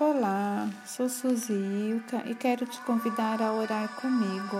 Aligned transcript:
Olá, 0.00 0.68
sou 0.84 1.08
Suzy 1.08 1.52
Ilka 1.52 2.28
e 2.28 2.34
quero 2.34 2.66
te 2.66 2.80
convidar 2.80 3.40
a 3.40 3.52
orar 3.52 3.88
comigo. 3.94 4.56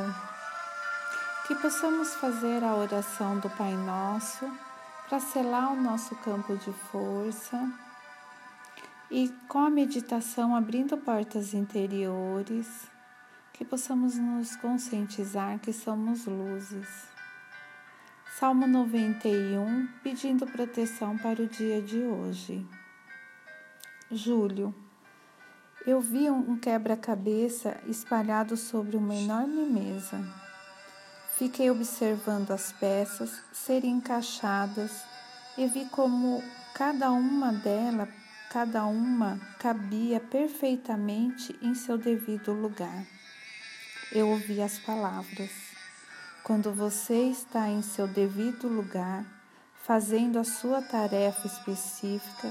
Que 1.45 1.57
possamos 1.57 2.14
fazer 2.14 2.62
a 2.62 2.77
oração 2.77 3.41
do 3.41 3.51
Pai 3.51 3.73
Nosso 3.73 4.49
para 5.09 5.19
selar 5.19 5.73
o 5.73 5.83
nosso 5.83 6.15
campo 6.15 6.57
de 6.57 6.73
força 6.73 7.69
e 9.11 9.29
com 9.49 9.59
a 9.59 9.71
meditação 9.71 10.55
abrindo 10.55 10.96
portas 10.98 11.53
interiores, 11.53 12.69
que 13.55 13.64
possamos 13.64 14.16
nos 14.16 14.55
conscientizar 14.55 15.59
que 15.59 15.73
somos 15.73 16.27
luzes. 16.27 17.09
Salmo 18.39 18.69
91, 18.69 19.89
pedindo 20.01 20.46
proteção 20.46 21.19
para 21.19 21.43
o 21.43 21.48
dia 21.48 21.82
de 21.82 21.98
hoje. 21.98 22.64
Júlio. 24.12 24.84
Eu 25.87 26.01
vi 26.01 26.31
um 26.31 26.57
quebra-cabeça 26.57 27.77
espalhado 27.86 28.57
sobre 28.57 28.96
uma 28.96 29.14
enorme 29.14 29.67
mesa. 29.67 30.18
Fiquei 31.36 31.71
observando 31.71 32.53
as 32.53 32.72
peças 32.72 33.42
serem 33.53 33.98
encaixadas 33.98 34.91
e 35.58 35.67
vi 35.67 35.84
como 35.91 36.42
cada 36.72 37.12
uma 37.12 37.53
delas, 37.53 38.08
cada 38.48 38.86
uma 38.86 39.39
cabia 39.58 40.19
perfeitamente 40.20 41.55
em 41.61 41.75
seu 41.75 41.98
devido 41.98 42.55
lugar. 42.55 43.05
Eu 44.11 44.30
ouvi 44.30 44.62
as 44.62 44.78
palavras: 44.78 45.50
Quando 46.42 46.72
você 46.72 47.25
está 47.25 47.69
em 47.69 47.83
seu 47.83 48.08
devido 48.08 48.69
lugar, 48.69 49.22
fazendo 49.83 50.39
a 50.39 50.44
sua 50.44 50.80
tarefa 50.80 51.47
específica, 51.47 52.50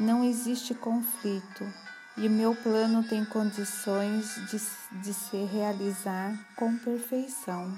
não 0.00 0.24
existe 0.24 0.74
conflito 0.74 1.83
e 2.16 2.28
o 2.28 2.30
meu 2.30 2.54
plano 2.54 3.02
tem 3.02 3.24
condições 3.24 4.34
de, 4.50 5.00
de 5.00 5.12
se 5.12 5.36
realizar 5.44 6.38
com 6.54 6.76
perfeição. 6.78 7.76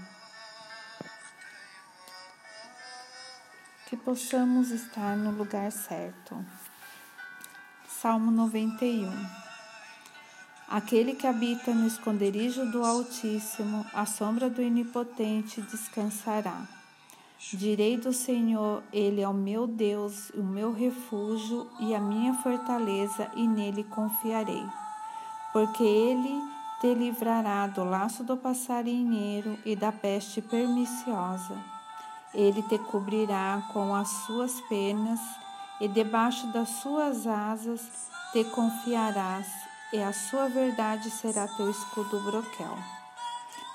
Que 3.86 3.96
possamos 3.96 4.70
estar 4.70 5.16
no 5.16 5.30
lugar 5.30 5.72
certo. 5.72 6.44
Salmo 7.88 8.30
91 8.30 9.10
Aquele 10.68 11.14
que 11.14 11.26
habita 11.26 11.72
no 11.72 11.86
esconderijo 11.86 12.66
do 12.72 12.84
Altíssimo, 12.84 13.86
à 13.94 14.04
sombra 14.04 14.50
do 14.50 14.60
Onipotente 14.60 15.62
descansará. 15.62 16.75
Direi 17.52 17.96
do 17.96 18.12
Senhor, 18.12 18.82
Ele 18.92 19.20
é 19.20 19.28
o 19.28 19.32
meu 19.32 19.68
Deus, 19.68 20.30
o 20.30 20.42
meu 20.42 20.72
refúgio 20.72 21.70
e 21.78 21.94
a 21.94 22.00
minha 22.00 22.34
fortaleza, 22.42 23.30
e 23.36 23.46
nele 23.46 23.84
confiarei. 23.84 24.66
Porque 25.52 25.84
Ele 25.84 26.42
te 26.80 26.92
livrará 26.92 27.68
do 27.68 27.84
laço 27.84 28.24
do 28.24 28.36
passarinheiro 28.36 29.56
e 29.64 29.76
da 29.76 29.92
peste 29.92 30.42
perniciosa. 30.42 31.56
Ele 32.34 32.62
te 32.62 32.78
cobrirá 32.78 33.62
com 33.72 33.94
as 33.94 34.08
suas 34.26 34.60
penas, 34.62 35.20
e 35.80 35.86
debaixo 35.86 36.48
das 36.48 36.68
suas 36.68 37.28
asas 37.28 38.10
te 38.32 38.42
confiarás, 38.42 39.46
e 39.92 40.02
a 40.02 40.12
sua 40.12 40.48
verdade 40.48 41.10
será 41.10 41.46
teu 41.46 41.70
escudo 41.70 42.18
broquel. 42.24 42.76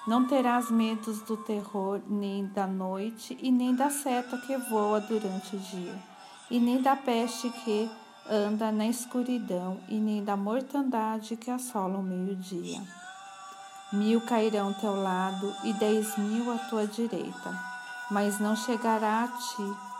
Não 0.07 0.25
terás 0.25 0.71
medos 0.71 1.21
do 1.21 1.38
terror, 1.38 2.02
nem 2.07 2.47
da 2.47 2.66
noite, 2.66 3.38
e 3.39 3.52
nem 3.52 3.75
da 3.75 3.91
seta 3.91 4.35
que 4.39 4.57
voa 4.57 4.99
durante 4.99 5.55
o 5.55 5.59
dia, 5.59 5.95
e 6.49 6.59
nem 6.59 6.81
da 6.81 6.95
peste 6.95 7.52
que 7.52 7.88
anda 8.27 8.72
na 8.72 8.88
escuridão, 8.88 9.79
e 9.88 9.95
nem 9.99 10.23
da 10.23 10.35
mortandade 10.35 11.35
que 11.38 11.52
assola 11.52 11.99
o 11.99 12.03
meio-dia. 12.03 12.81
Mil 13.94 14.22
cairão 14.22 14.69
ao 14.69 14.73
teu 14.73 14.95
lado 15.03 15.53
e 15.63 15.73
dez 15.73 16.17
mil 16.17 16.52
à 16.52 16.57
tua 16.57 16.88
direita, 16.88 17.59
mas 18.09 18.40
não 18.40 18.56
chegará 18.56 19.25
a 19.25 19.28
ti. 19.28 19.91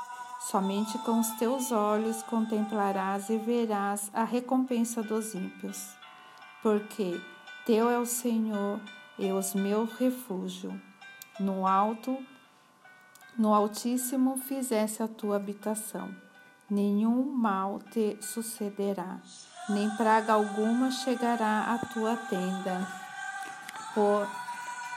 Somente 0.50 0.98
com 1.00 1.20
os 1.20 1.30
teus 1.34 1.72
olhos 1.72 2.24
contemplarás 2.24 3.30
e 3.30 3.38
verás 3.38 4.10
a 4.12 4.24
recompensa 4.24 5.04
dos 5.04 5.36
ímpios. 5.36 5.90
Porque 6.64 7.22
teu 7.66 7.88
é 7.88 8.00
o 8.00 8.06
Senhor 8.08 8.80
e 9.18 9.32
os 9.32 9.54
meu 9.54 9.86
refúgio. 9.86 10.80
No 11.40 11.66
alto, 11.68 12.18
no 13.38 13.54
Altíssimo 13.54 14.38
fizesse 14.38 15.02
a 15.02 15.08
tua 15.08 15.38
habitação. 15.38 16.14
Nenhum 16.70 17.26
mal 17.26 17.80
te 17.92 18.18
sucederá, 18.22 19.20
nem 19.70 19.90
praga 19.98 20.34
alguma 20.34 20.92
chegará 20.92 21.74
à 21.74 21.78
tua 21.78 22.16
tenda. 22.16 22.88
Por 23.94 24.28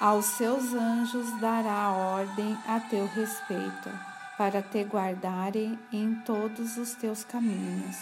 aos 0.01 0.25
seus 0.25 0.73
anjos 0.73 1.41
dará 1.41 1.91
ordem 1.91 2.57
a 2.67 2.79
teu 2.81 3.07
respeito, 3.07 3.91
para 4.37 4.63
te 4.63 4.85
guardarem 4.85 5.79
em 5.93 6.15
todos 6.27 6.77
os 6.77 6.95
teus 6.95 7.25
caminhos. 7.25 7.97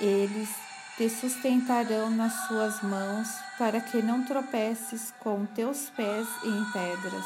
Eles 0.00 0.71
te 0.96 1.08
sustentarão 1.08 2.10
nas 2.10 2.32
suas 2.46 2.82
mãos, 2.82 3.28
para 3.58 3.80
que 3.80 4.02
não 4.02 4.24
tropeces 4.24 5.12
com 5.18 5.46
teus 5.46 5.88
pés 5.90 6.28
em 6.44 6.64
pedras. 6.72 7.24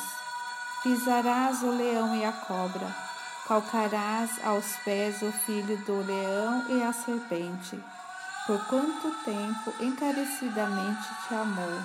Pisarás 0.83 1.63
o 1.63 1.71
leão 1.71 2.15
e 2.15 2.25
a 2.25 2.33
cobra, 2.33 2.95
calcarás 3.49 4.31
aos 4.45 4.77
pés 4.85 5.21
o 5.23 5.33
filho 5.33 5.77
do 5.85 6.07
leão 6.07 6.65
e 6.69 6.83
a 6.83 6.93
serpente. 6.93 7.79
Por 8.47 8.65
quanto 8.67 9.11
tempo 9.25 9.75
encarecidamente 9.83 11.09
te 11.27 11.35
amou. 11.35 11.83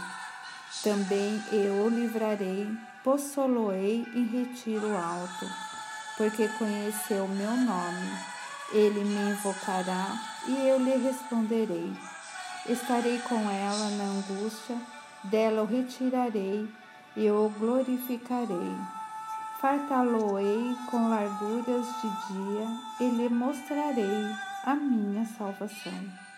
Também 0.84 1.44
eu 1.52 1.86
o 1.86 1.90
livrarei, 1.90 2.70
possoloei 3.04 4.06
em 4.14 4.26
retiro 4.26 4.96
alto, 4.96 5.50
porque 6.16 6.48
conheceu 6.60 7.28
meu 7.28 7.58
nome. 7.58 8.12
Ele 8.74 9.04
me 9.04 9.32
invocará 9.32 10.16
e 10.48 10.68
eu 10.68 10.80
lhe 10.80 10.96
responderei. 10.98 11.94
Estarei 12.68 13.20
com 13.20 13.36
ela 13.50 13.90
na 13.92 14.04
angústia, 14.04 14.78
dela 15.26 15.64
o 15.64 15.66
retirarei 15.66 16.70
e 17.16 17.30
o 17.30 17.50
glorificarei. 17.60 18.76
Fartá-lo-ei 19.60 20.76
com 20.90 21.10
larguras 21.10 21.86
de 22.02 22.34
dia 22.34 22.68
e 23.02 23.10
lhe 23.10 23.30
mostrarei 23.30 24.26
a 24.64 24.76
minha 24.76 25.26
salvação. 25.26 26.31